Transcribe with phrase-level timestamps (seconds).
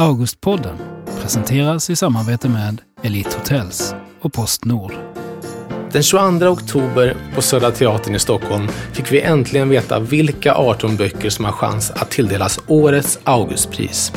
[0.00, 0.76] Augustpodden
[1.20, 4.92] presenteras i samarbete med Elite Hotels och Postnord.
[5.92, 11.30] Den 22 oktober på Södra Teatern i Stockholm fick vi äntligen veta vilka 18 böcker
[11.30, 14.12] som har chans att tilldelas årets Augustpris.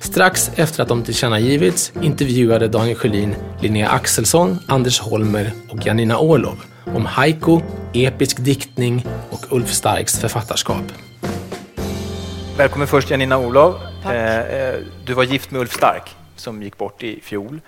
[0.00, 6.62] Strax efter att de tillkännagivits intervjuade Daniel Sjölin Linnea Axelsson, Anders Holmer och Janina Orlov
[6.84, 7.60] om haiku,
[7.92, 10.92] episk diktning och Ulf Starks författarskap.
[12.56, 13.85] Välkommen först Janina Orlov.
[14.12, 17.60] Eh, du var gift med Ulf Stark som gick bort i fjol.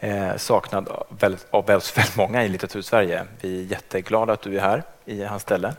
[0.00, 3.24] Eh, saknad av väldigt, av väldigt många i litteratursverige.
[3.40, 5.74] Vi är jätteglada att du är här i hans ställe.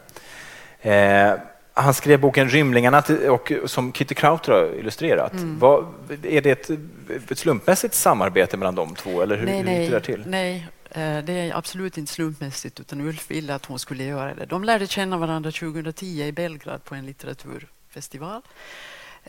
[0.81, 1.33] Eh,
[1.73, 5.31] han skrev boken Rymlingarna och, som Kitty Krauter har illustrerat.
[5.31, 5.59] Mm.
[5.59, 5.85] Vad,
[6.23, 6.69] är det ett,
[7.31, 9.21] ett slumpmässigt samarbete mellan de två?
[9.21, 10.23] Eller hur, nej, hur gick det till?
[10.27, 10.67] Nej,
[11.23, 14.45] det är absolut inte slumpmässigt utan Ulf ville att hon skulle göra det.
[14.45, 18.41] De lärde känna varandra 2010 i Belgrad på en litteraturfestival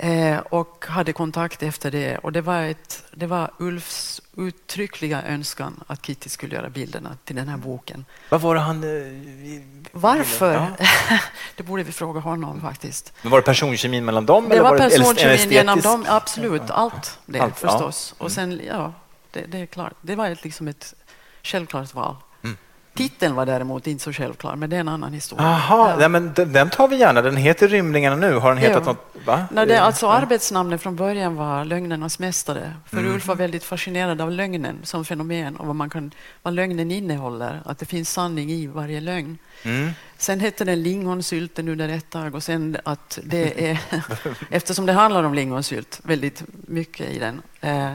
[0.01, 2.19] eh, och hade kontakt efter det.
[2.19, 7.37] Och det var, ett, det var Ulfs uttryckliga önskan att Kitty skulle göra bilderna till
[7.37, 8.05] den här boken.
[8.29, 8.85] Vad var det han...
[8.85, 10.55] Eh, Varför?
[10.55, 10.87] Ja.
[11.57, 13.13] det borde vi fråga honom faktiskt.
[13.23, 14.49] Men var det personkemin mellan dem?
[14.49, 16.71] Det eller var, var personkemin genom dem, absolut.
[16.71, 18.15] Allt det Allt, förstås.
[18.19, 18.25] Ja.
[18.25, 18.93] Och sen, ja,
[19.31, 19.95] det, det, är klart.
[20.01, 20.95] Det var ett, liksom ett
[21.43, 22.17] självklart val.
[22.95, 25.47] Titeln var däremot inte så självklar, men det är en annan historia.
[25.47, 26.09] Aha, ja.
[26.09, 27.23] men den, den, tar vi gärna.
[27.23, 28.35] Den heter Rymlingarna nu.
[28.35, 28.93] Har den hetat jo.
[28.93, 29.27] något?
[29.27, 29.45] Va?
[29.51, 30.13] Nej, det, alltså, ja.
[30.13, 32.75] Arbetsnamnet från början var Lögnernas mästare.
[32.87, 33.13] För mm.
[33.13, 36.11] Ulf var väldigt fascinerad av lögnen som fenomen och vad, man kan,
[36.43, 37.63] vad lögnen innehåller.
[37.65, 39.39] Att det finns sanning i varje lögn.
[39.63, 39.91] Mm.
[40.19, 43.79] Sen hette den Lingonsylten under ett tag och sen att det är,
[44.51, 47.43] eftersom det handlar om lingonsylt väldigt mycket i den.
[47.61, 47.93] Eh,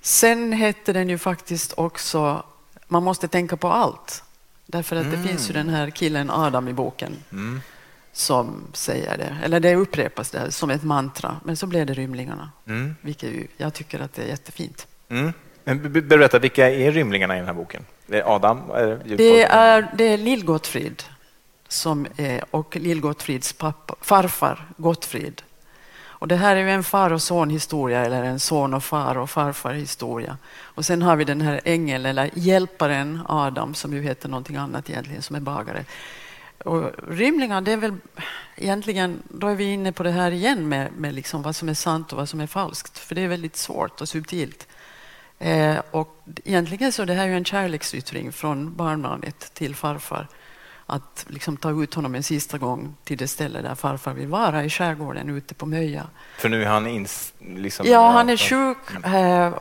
[0.00, 2.44] sen hette den ju faktiskt också
[2.88, 4.24] man måste tänka på allt.
[4.66, 5.22] Därför att mm.
[5.22, 7.60] det finns ju den här killen Adam i boken mm.
[8.12, 9.36] som säger det.
[9.44, 11.36] Eller det upprepas det som ett mantra.
[11.44, 12.50] Men så blev det Rymlingarna.
[12.66, 12.96] Mm.
[13.00, 14.86] Vilket ju, jag tycker att det är jättefint.
[15.08, 15.32] Mm.
[15.64, 17.84] Men berätta, vilka är rymlingarna i den här boken?
[18.06, 18.60] Det är Adam?
[19.04, 21.02] det är, det är Lill-Gottfrid
[21.68, 23.54] som är, och Lill-Gottfrids
[24.00, 25.42] farfar Gottfrid
[26.24, 29.18] och det här är ju en far och son historia eller en son och far
[29.18, 30.36] och farfar historia.
[30.62, 34.90] Och sen har vi den här ängeln eller hjälparen Adam som ju heter någonting annat
[34.90, 35.84] egentligen som är bagare.
[36.64, 37.94] Och rymlingar, det är väl
[38.56, 41.74] egentligen, då är vi inne på det här igen med, med liksom vad som är
[41.74, 42.98] sant och vad som är falskt.
[42.98, 44.68] För det är väldigt svårt och subtilt.
[45.38, 50.28] Eh, och egentligen så är det här ju en kärleksyttring från barnbarnet till farfar
[50.86, 54.64] att liksom ta ut honom en sista gång till det ställe där farfar vill vara,
[54.64, 56.06] i skärgården ute på Möja.
[56.38, 59.52] För nu är han ins, liksom, Ja, han är sjuk eh,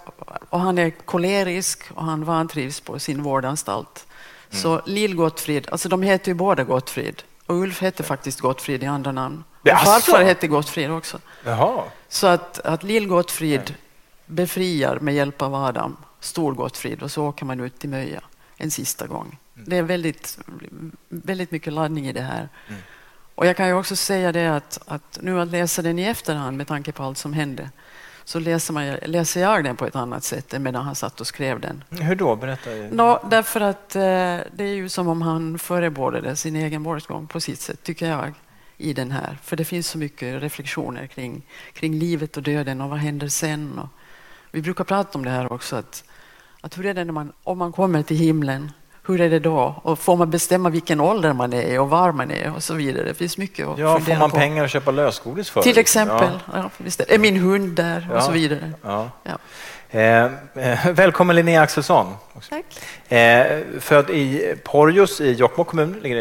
[0.50, 4.08] och han är kolerisk och han vantrivs på sin vårdanstalt.
[4.50, 4.62] Mm.
[4.62, 9.12] Så Lill-Gottfrid, alltså de heter ju båda Gottfrid och Ulf hette faktiskt Gottfrid i andra
[9.12, 9.44] namn.
[9.62, 11.20] Och farfar hette Gottfrid också.
[11.46, 11.84] Jaha.
[12.08, 13.74] Så att, att Lill-Gottfrid
[14.26, 18.22] befriar med hjälp av Adam Stor-Gottfrid och så åker man ut till Möja
[18.58, 19.38] en sista gång.
[19.56, 19.70] Mm.
[19.70, 20.40] Det är väldigt,
[21.10, 22.50] väldigt mycket laddning i det här.
[22.68, 22.82] Mm.
[23.36, 26.58] Och jag kan ju också säga det att, att nu att läsa den i efterhand
[26.58, 27.70] med tanke på allt som hände
[28.24, 31.28] så läser, man, läser jag den på ett annat sätt än medan han satt och
[31.28, 31.84] skrev den.
[31.90, 32.36] Hur då?
[32.36, 32.70] Berätta.
[32.92, 34.02] No, därför att eh,
[34.52, 38.34] det är ju som om han förebådade sin egen bortgång på sitt sätt, tycker jag,
[38.78, 39.38] i den här.
[39.44, 41.42] För det finns så mycket reflektioner kring,
[41.74, 43.80] kring livet och döden och vad händer sen.
[43.80, 43.90] Och
[44.52, 46.04] vi brukar prata om det här också, att,
[46.62, 48.72] att hur är det när man, om man kommer till himlen
[49.06, 49.76] hur är det då?
[49.84, 53.04] Och får man bestämma vilken ålder man är och var man är och så vidare.
[53.04, 54.38] Det finns mycket att Ja, får man på.
[54.38, 55.62] pengar att köpa lösgodis för?
[55.62, 56.30] Till exempel.
[56.54, 56.58] Ja.
[56.58, 58.72] Ja, visst är min hund där och så vidare.
[58.82, 59.10] Ja.
[59.90, 60.24] Eh,
[60.56, 62.16] eh, välkommen Linnea Axelsson.
[62.50, 62.66] Tack.
[63.12, 66.00] Eh, född i Porjus i Jokkmokk kommun.
[66.02, 66.16] Ligger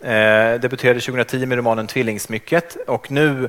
[0.00, 3.48] det, eh, debuterade 2010 med romanen Tvillingsmycket och nu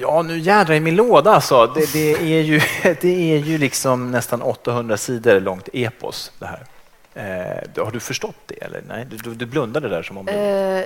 [0.00, 1.66] Ja, nu jädrar i min låda alltså.
[1.66, 2.60] Det, det, är ju,
[3.00, 6.66] det är ju liksom nästan 800 sidor långt epos det här.
[7.16, 8.64] Eh, har du förstått det?
[8.64, 8.82] Eller?
[8.88, 10.28] Nej, du, du blundade där som om...
[10.28, 10.84] Eh,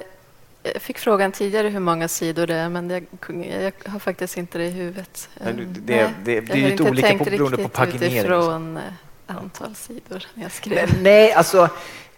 [0.63, 4.59] jag fick frågan tidigare hur många sidor det är, men jag, jag har faktiskt inte
[4.59, 5.29] det i huvudet.
[5.45, 8.19] Nej, det, det, det, det är lite olika på, beroende på paginering.
[8.19, 8.83] utifrån eh,
[9.31, 10.75] antal sidor när jag skrev.
[10.75, 11.69] Nej, nej alltså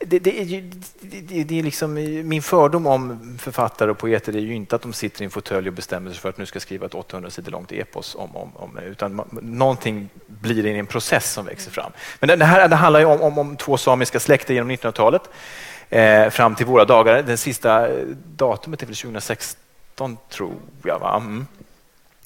[0.06, 0.70] det, det, är ju,
[1.00, 1.94] det, det, är liksom,
[2.28, 5.68] min fördom om författare och poeter är ju inte att de sitter i en fåtölj
[5.68, 8.56] och bestämmer sig för att nu ska skriva ett 800 sidor långt epos, om, om,
[8.56, 11.92] om, utan man, någonting blir i en process som växer fram.
[12.20, 15.22] Men det här det handlar ju om, om, om två samiska släkter genom 1900-talet
[15.90, 17.22] eh, fram till våra dagar.
[17.22, 17.88] Det sista
[18.36, 20.98] datumet är väl 2016, tror jag.
[20.98, 21.16] Va?
[21.16, 21.46] Mm.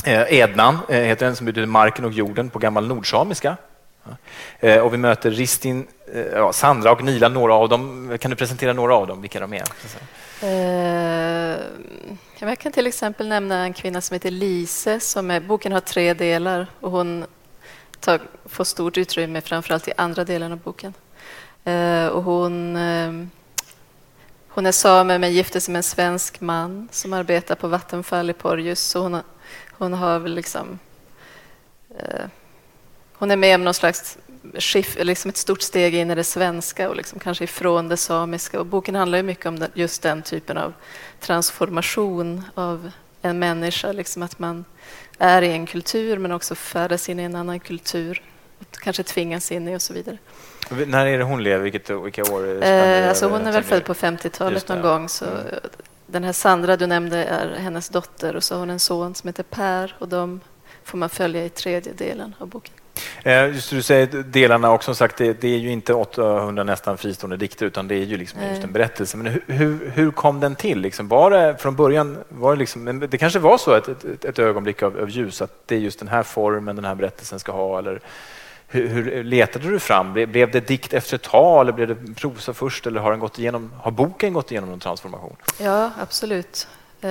[0.04, 3.56] Eh, Ednan eh, heter den, som betyder marken och jorden på gammal nordsamiska.
[4.60, 8.16] Eh, och vi möter Ristin, eh, ja, Sandra och Nila, några av dem.
[8.20, 9.64] Kan du presentera några av dem, vilka de är?
[10.42, 11.56] Eh,
[12.38, 15.00] jag kan till exempel nämna en kvinna som heter Lise.
[15.00, 17.24] Som är, boken har tre delar och hon
[18.00, 20.94] tar, får stort utrymme framförallt i andra delen av boken.
[22.12, 22.76] Och hon,
[24.48, 28.32] hon är same men gifte sig med en svensk man som arbetar på Vattenfall i
[28.32, 28.80] Porjus.
[28.80, 29.20] Så hon,
[29.70, 30.78] hon har väl liksom...
[33.18, 34.18] Hon är med om någon slags
[34.54, 38.60] skift, liksom ett stort steg in i det svenska och liksom kanske ifrån det samiska.
[38.60, 40.72] Och boken handlar ju mycket om just den typen av
[41.20, 42.90] transformation av
[43.22, 43.92] en människa.
[43.92, 44.64] Liksom att man
[45.18, 48.22] är i en kultur men också färdas in i en annan kultur.
[48.58, 50.18] Och kanske tvingas in i och så vidare.
[50.86, 51.62] När är det hon lever?
[51.62, 52.64] Vilket, vilka år?
[52.64, 55.08] Eh, alltså hon är väl född på 50-talet någon gång.
[55.08, 55.44] Så mm.
[56.06, 59.28] Den här Sandra du nämnde är hennes dotter och så har hon en son som
[59.28, 60.40] heter Per och de
[60.84, 62.74] får man följa i tredje delen av boken.
[63.22, 66.98] Eh, just du säger delarna och som sagt det, det, är ju inte 800 nästan
[66.98, 69.16] fristående dikter utan det är ju liksom just en berättelse.
[69.16, 70.80] Men hur, hur kom den till?
[70.80, 74.38] Liksom, var det från början, var det, liksom, det kanske var så ett, ett, ett
[74.38, 77.52] ögonblick av, av, ljus att det är just den här formen den här berättelsen ska
[77.52, 78.00] ha eller
[78.68, 80.12] hur, hur letade du fram?
[80.12, 83.20] Blev, blev det dikt efter ett tag eller blev det prosa först eller har, den
[83.20, 85.36] gått igenom, har boken gått igenom någon transformation?
[85.60, 86.68] Ja, absolut.
[87.00, 87.08] Eh,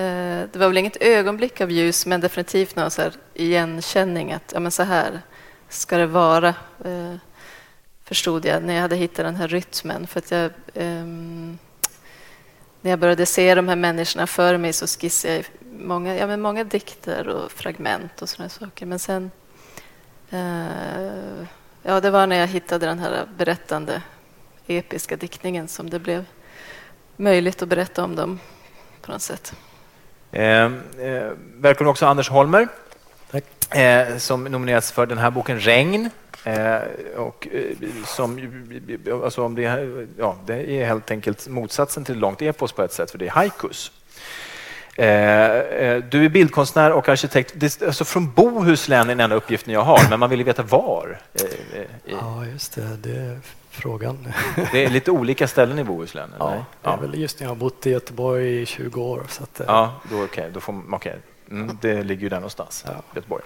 [0.52, 3.02] det var väl inget ögonblick av ljus men definitivt någon så
[3.34, 5.22] igenkänning att ja, men så här
[5.70, 6.50] ska det vara,
[6.86, 7.16] eh,
[8.04, 10.08] förstod jag när jag hade hittat den här rytmen.
[10.08, 11.06] För att jag, eh,
[12.82, 15.46] när jag började se de här människorna för mig så skissade jag
[15.80, 18.86] många, ja, men många dikter och fragment och sådana saker.
[18.86, 19.32] Men sen,
[20.30, 21.48] Eh,
[21.84, 24.02] ja, det var när jag hittade den här berättande
[24.68, 26.26] episka diktningen som det blev
[27.16, 28.40] möjligt att berätta om dem
[29.02, 29.54] på något sätt.
[30.32, 32.68] Eh, eh, välkommen också Anders Holmer
[33.72, 36.10] eh, som nominerats för den här boken Regn.
[36.46, 36.78] Eh,
[37.18, 38.40] och, eh, som,
[39.24, 42.94] alltså om det, är, ja, det är helt enkelt motsatsen till långt epos på ett
[42.94, 43.92] sätt, för det är haikus.
[44.98, 47.54] Eh, du är bildkonstnär och arkitekt.
[47.56, 50.64] Det, alltså från Bohuslän är den enda uppgiften jag har, men man vill ju veta
[50.64, 51.20] var.
[52.06, 52.98] Ja, just det.
[53.02, 53.40] Det är
[53.70, 54.28] frågan.
[54.72, 56.34] Det är lite olika ställen i Bohuslän?
[56.34, 56.46] Eller?
[56.46, 57.44] Ja, det är väl just nu.
[57.44, 59.24] Jag har bott i Göteborg i 20 år.
[59.30, 61.14] Så att, ja, då, okay, då får, okay.
[61.52, 62.94] Mm, det ligger ju där någonstans, ja.
[63.16, 63.44] Göteborg.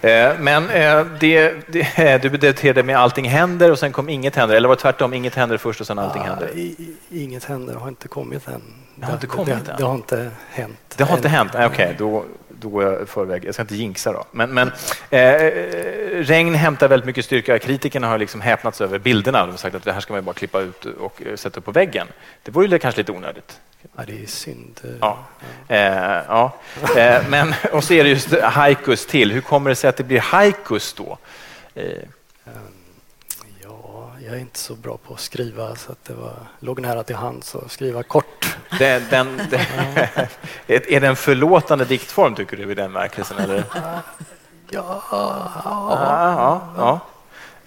[0.00, 0.08] Ja.
[0.08, 4.56] Eh, men eh, det, det, du debuterade med Allting händer och sen kom Inget händer,
[4.56, 5.14] eller var det tvärtom?
[5.14, 6.50] Inget händer först och sen Allting ja, händer?
[6.54, 8.62] I, inget händer har inte kommit än.
[8.94, 10.94] Det har inte kommit det, det, har inte hänt.
[10.96, 11.50] Det har inte hänt?
[11.54, 12.24] Okej, okay, då,
[12.60, 13.44] då är jag förväg.
[13.44, 14.24] Jag ska inte jinxa då.
[14.30, 14.72] Men, men
[15.10, 15.52] eh,
[16.22, 17.58] Regn hämtar väldigt mycket styrka.
[17.58, 19.40] Kritikerna har liksom häpnats över bilderna.
[19.40, 21.72] De har sagt att det här ska man bara klippa ut och sätta upp på
[21.72, 22.06] väggen.
[22.42, 23.60] Det vore ju kanske lite onödigt.
[23.96, 24.80] Ja, det är synd.
[25.00, 25.26] Ja.
[25.68, 25.74] ja.
[25.74, 26.56] Eh, ja.
[26.96, 29.32] Eh, men, och så är det just haikus till.
[29.32, 31.18] Hur kommer det sig att det blir haikus då?
[34.28, 37.02] Ja, jag är inte så bra på att skriva så att det var, låg nära
[37.02, 38.56] till hands att skriva kort.
[38.78, 39.60] Den, den, den
[40.66, 43.38] är det en förlåtande diktform tycker du i den verkelsen?
[43.38, 43.64] Eller?
[44.70, 45.02] Ja.
[45.10, 47.00] ja, ja.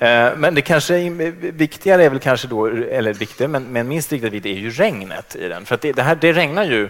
[0.08, 1.10] Eh, men det kanske
[1.40, 5.36] viktigare är väl kanske då, eller viktigare, men, men minst lika viktigt är ju regnet
[5.36, 5.66] i den.
[5.66, 6.90] För det, det, här, det regnar ju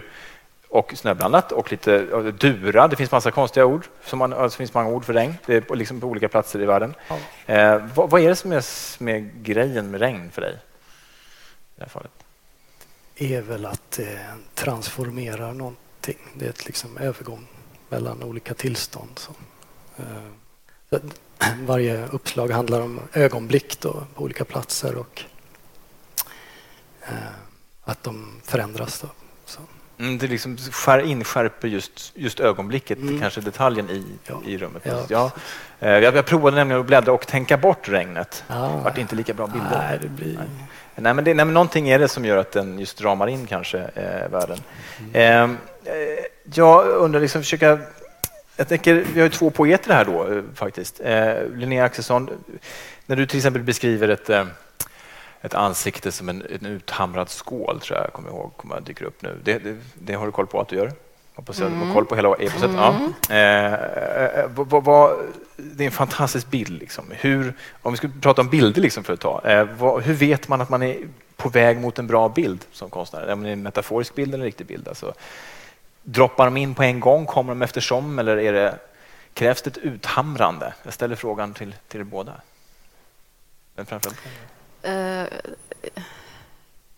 [0.72, 1.98] och snöblandat och lite
[2.30, 2.88] dura.
[2.88, 3.86] Det finns massa konstiga ord.
[4.04, 6.62] Som man, alltså, det finns många ord för regn det är liksom på olika platser
[6.62, 6.94] i världen.
[7.08, 7.18] Ja.
[7.54, 10.52] Eh, vad, vad, är det som är med grejen med regn för dig?
[10.52, 10.58] I
[11.76, 12.10] det här fallet?
[13.16, 14.18] är väl att det
[14.54, 16.18] transformerar någonting.
[16.34, 17.46] Det är ett liksom övergång
[17.88, 19.18] mellan olika tillstånd.
[19.18, 19.32] Så,
[19.96, 21.00] eh,
[21.66, 25.22] varje uppslag handlar om ögonblick då, på olika platser och
[27.02, 27.14] eh,
[27.84, 29.00] att de förändras.
[29.00, 29.08] Då,
[30.02, 33.20] mm, det liksom skär, inskärper just, just ögonblicket, mm.
[33.20, 34.42] kanske detaljen i, ja.
[34.46, 34.82] i rummet.
[34.86, 35.04] Ja.
[35.08, 35.30] Ja.
[35.80, 38.44] Eh, jag, jag provade nämligen att bläddra och tänka bort regnet.
[38.48, 38.80] Det ah.
[38.84, 39.86] vart inte lika bra bilder.
[39.88, 40.34] Nej, det blir...
[40.34, 40.46] Nej.
[40.96, 43.46] Nej, men, det, nej, men någonting är det som gör att den just ramar in
[43.46, 44.58] kanske eh, världen.
[44.98, 45.10] Mm.
[45.14, 47.78] Ehm, eh, jag undrar, liksom, försöka
[48.56, 51.00] jag tänker, vi har ju två poeter här då eh, faktiskt.
[51.04, 52.30] Eh, Linnea Axelsson,
[53.06, 54.44] när du till exempel beskriver ett, eh,
[55.42, 59.22] ett ansikte som en, en uthamrad skål, tror jag kommer ihåg, kommer att dyka upp
[59.22, 59.40] nu.
[59.44, 60.92] Det, det, det, har du koll på att du gör?
[61.34, 61.86] Hoppas jag mm.
[61.86, 62.62] har koll på hela eposet.
[62.62, 62.76] Mm.
[62.76, 62.94] Ja.
[63.34, 65.18] Eh, eh, vad, vad,
[65.56, 66.78] det är en fantastisk bild.
[66.78, 67.04] Liksom.
[67.10, 69.40] Hur, om vi ska prata om bilder liksom för ett tag.
[69.44, 70.98] Eh, vad, hur vet man att man är
[71.36, 73.20] på väg mot en bra bild som konstnär?
[73.20, 74.88] Är det en metaforisk bild eller en riktig bild?
[74.88, 75.14] Alltså,
[76.02, 77.26] Droppar de in på en gång?
[77.26, 78.18] Kommer de eftersom?
[78.18, 78.78] Eller är det,
[79.34, 80.74] krävs det ett uthamrande?
[80.82, 82.32] Jag ställer frågan till, till er båda.
[83.74, 84.18] Men framförallt.
[84.86, 85.26] Uh,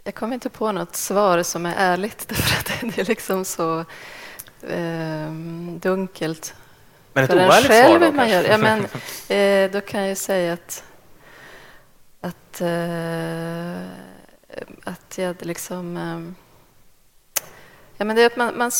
[0.04, 3.84] jag kommer inte på något svar som är ärligt därför att det är liksom så
[4.70, 5.32] uh,
[5.78, 6.54] dunkelt.
[7.12, 8.12] Men ett oärligt svar då?
[8.12, 8.44] Man gör.
[8.44, 10.84] Ja, men, uh, då kan jag säga att,
[12.20, 12.62] att,
[14.84, 15.98] att jag liksom
[17.96, 18.70] Ja, men det, är att man, man,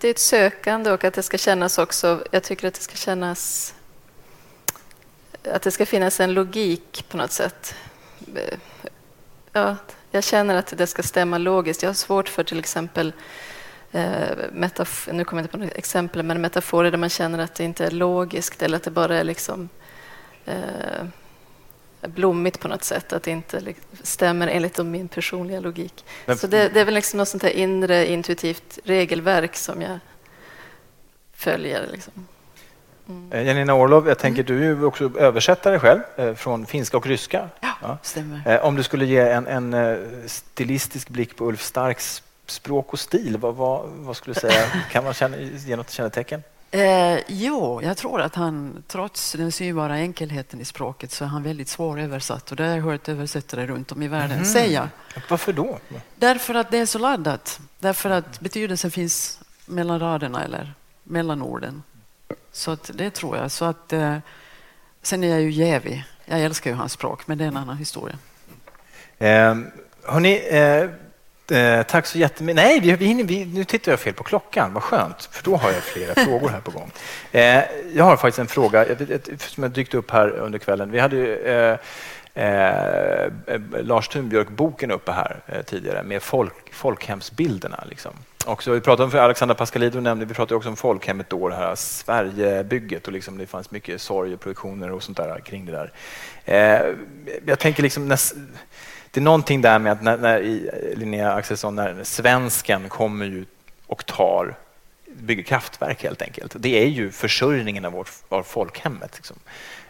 [0.00, 2.24] det är ett sökande och att det ska kännas också...
[2.30, 3.74] Jag tycker att det ska kännas...
[5.44, 7.74] Att det ska finnas en logik på något sätt.
[9.52, 9.76] Ja,
[10.10, 11.82] jag känner att det ska stämma logiskt.
[11.82, 13.12] Jag har svårt för till exempel
[13.92, 14.02] eh,
[14.52, 17.64] metaf- nu kommer jag inte på något exempel, men metaforer där man känner att det
[17.64, 19.68] inte är logiskt eller att det bara är liksom
[20.44, 21.06] eh,
[22.00, 26.04] blommigt på något sätt, att det inte stämmer enligt min personliga logik.
[26.26, 29.98] Men, så det, det, är väl liksom något sånt här inre intuitivt regelverk som jag
[31.34, 31.88] följer.
[31.92, 32.26] Liksom.
[33.08, 33.32] Mm.
[33.32, 34.60] Eh, Janina Orlov, jag tänker mm.
[34.60, 37.48] du är också översättare själv eh, från finska och ryska.
[37.82, 38.42] Ja, stämmer.
[38.46, 43.36] Eh, om du skulle ge en, en stilistisk blick på Ulf Starks språk och stil,
[43.36, 44.66] vad, vad, vad skulle du säga?
[44.90, 46.42] Kan man känna, ge något kännetecken?
[46.70, 51.42] Eh, jo, jag tror att han trots den synbara enkelheten i språket så är han
[51.42, 54.44] väldigt svåröversatt och det har jag hört översättare runt om i världen mm.
[54.44, 54.88] säga.
[55.28, 55.78] Varför då?
[56.16, 57.60] Därför att det är så laddat.
[57.78, 61.82] Därför att betydelsen finns mellan raderna eller mellan orden.
[62.52, 63.50] Så att det tror jag.
[63.50, 64.16] Så att, eh,
[65.02, 66.04] sen är jag ju jävig.
[66.26, 68.18] Jag älskar ju hans språk, men det är en annan historia.
[69.18, 69.54] Eh,
[70.02, 70.90] hörni, eh,
[71.50, 72.56] Eh, tack så jättemycket.
[72.56, 74.74] Nej, vi, vi, vi, nu tittar jag fel på klockan.
[74.74, 76.90] Vad skönt, för då har jag flera frågor här på gång.
[77.32, 77.62] Eh,
[77.94, 78.86] jag har faktiskt en fråga
[79.38, 80.90] som har dykt upp här under kvällen.
[80.90, 81.78] Vi hade ju, eh,
[82.34, 83.30] eh
[83.82, 87.84] Lars Thunbjörk-boken uppe här eh, tidigare med folk, folkhemsbilderna.
[87.88, 88.12] Liksom.
[88.46, 91.74] Också, vi pratade om, Alexandra Pascalidou nämnde, vi pratade också om folkhemmet då, det här
[91.74, 95.92] Sverigebygget och liksom, det fanns mycket sorg och produktioner och sånt där kring det där.
[96.44, 96.94] Eh,
[97.46, 98.20] jag tänker liksom, när,
[99.10, 100.40] det är någonting där med att när, när
[100.96, 103.44] Linnea Axelsson, när svensken kommer ju
[103.86, 104.54] och tar,
[105.06, 106.54] bygger kraftverk helt enkelt.
[106.58, 109.12] Det är ju försörjningen av, vårt, av folkhemmet.
[109.16, 109.36] Liksom.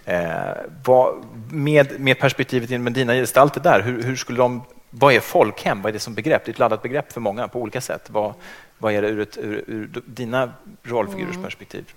[0.04, 4.62] Eh, vad, med, med perspektivet med dina gestalter där, hur, hur, skulle de,
[4.98, 5.82] vad är folkhem?
[5.82, 6.44] Vad är det som begrepp?
[6.44, 8.10] Det är ett laddat begrepp för många på olika sätt.
[8.10, 8.34] Vad,
[8.78, 11.42] vad är det ur, ett, ur, ur dina rollfigurers mm.
[11.42, 11.94] perspektiv?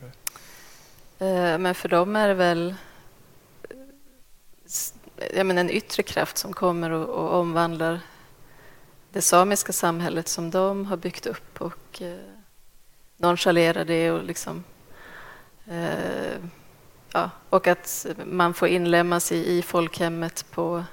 [1.20, 2.75] Eh, men för dem är det väl
[5.36, 8.00] ja, men en yttre kraft som kommer och, och omvandlar
[9.12, 12.18] det samiska samhället som de har byggt upp och eh,
[13.18, 14.63] nonchalerar det och liksom
[15.68, 16.38] eh,
[17.13, 20.84] ja, och att man får inlemmas i, i folkhemmet på,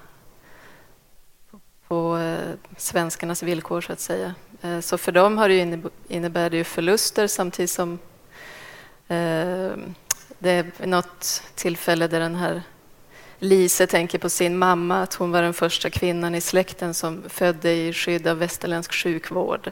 [1.87, 4.35] på eh, svenskarnas villkor, så att säga.
[4.61, 7.99] Eh, så för dem har det innebär det ju förluster samtidigt som
[9.07, 9.71] eh,
[10.39, 12.61] det är något tillfälle där den här
[13.39, 17.73] Lise tänker på sin mamma, att hon var den första kvinnan i släkten som födde
[17.73, 19.71] i skydd av västerländsk sjukvård.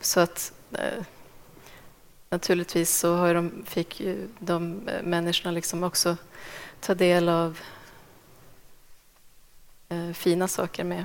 [0.00, 0.52] Så att
[2.30, 6.16] naturligtvis så har de, fick ju de människorna liksom också
[6.80, 7.58] ta del av
[10.14, 11.04] fina saker med.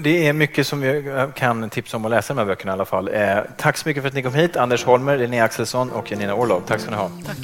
[0.00, 1.04] Det är mycket som vi
[1.36, 3.10] kan tipsa om att läsa de här böckerna i alla fall.
[3.56, 6.62] Tack så mycket för att ni kom hit, Anders Holmer, Linnea Axelsson och Janina Orlov.
[6.66, 7.10] Tack ska ni ha.
[7.26, 7.36] Tack.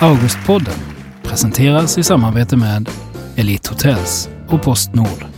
[0.00, 0.74] Augustpodden
[1.22, 2.88] presenteras i samarbete med
[3.36, 5.33] Elite Hotels och Postnord.